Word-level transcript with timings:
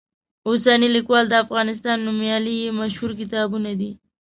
اوسنی 0.47 0.87
لیکوال، 0.95 1.25
د 1.29 1.33
افغانستان 1.43 1.97
نومیالي 2.07 2.53
یې 2.63 2.69
مشهور 2.81 3.11
کتابونه 3.21 3.71
دي. 3.79 3.91